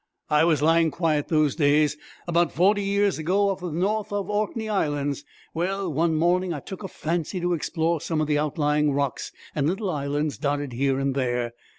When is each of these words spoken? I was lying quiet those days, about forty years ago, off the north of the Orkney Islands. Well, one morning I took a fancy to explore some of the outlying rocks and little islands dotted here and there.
I 0.31 0.45
was 0.45 0.63
lying 0.63 0.89
quiet 0.89 1.27
those 1.27 1.53
days, 1.55 1.95
about 2.27 2.51
forty 2.51 2.81
years 2.81 3.19
ago, 3.19 3.49
off 3.49 3.59
the 3.59 3.69
north 3.71 4.11
of 4.11 4.25
the 4.25 4.33
Orkney 4.33 4.67
Islands. 4.67 5.23
Well, 5.53 5.93
one 5.93 6.15
morning 6.15 6.55
I 6.55 6.59
took 6.59 6.81
a 6.81 6.87
fancy 6.87 7.39
to 7.39 7.53
explore 7.53 8.01
some 8.01 8.19
of 8.19 8.25
the 8.25 8.39
outlying 8.39 8.93
rocks 8.93 9.31
and 9.53 9.67
little 9.67 9.91
islands 9.91 10.39
dotted 10.39 10.73
here 10.73 10.97
and 10.97 11.13
there. 11.13 11.53